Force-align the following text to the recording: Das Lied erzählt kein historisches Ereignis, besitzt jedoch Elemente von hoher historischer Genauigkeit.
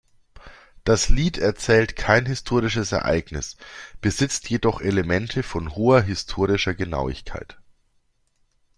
Das 0.83 1.09
Lied 1.09 1.37
erzählt 1.37 1.95
kein 1.95 2.25
historisches 2.25 2.91
Ereignis, 2.91 3.55
besitzt 4.01 4.49
jedoch 4.49 4.81
Elemente 4.81 5.43
von 5.43 5.75
hoher 5.75 6.01
historischer 6.01 6.73
Genauigkeit. 6.73 7.59